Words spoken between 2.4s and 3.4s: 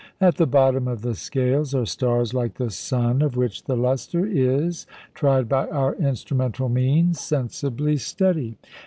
the sun, of